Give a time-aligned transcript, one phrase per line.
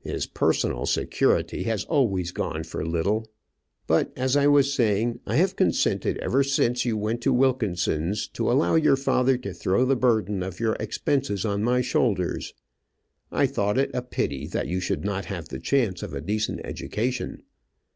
[0.00, 3.30] "His personal security has always gone for little.
[3.86, 8.50] But, as I was saying, I have consented ever since you went to Wilkinson's to
[8.50, 12.52] allow your father to throw the burthen of your expenses on my shoulders.
[13.30, 16.62] I thought it a pity that you should not have the chance of a decent
[16.64, 17.44] education.